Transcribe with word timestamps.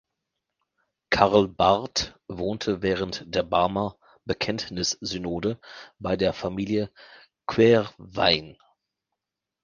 Karl 1.11 1.47
Barth 1.47 2.17
wohnte 2.27 2.81
während 2.81 3.23
der 3.27 3.43
Barmer 3.43 3.99
Bekenntnissynode 4.25 5.59
bei 5.99 6.15
der 6.17 6.33
Familie 6.33 6.91
Quervain. 7.45 8.57